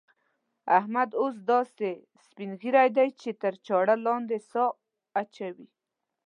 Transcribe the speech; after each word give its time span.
احمد 0.77 1.09
اوس 1.21 1.35
داسې 1.51 1.89
سپين 2.25 2.51
ږيری 2.61 2.87
دی 2.97 3.07
چې 3.21 3.29
تر 3.41 3.53
چاړه 3.65 3.95
لاندې 4.05 4.37
سا 4.51 4.65
اچوي. 5.21 5.67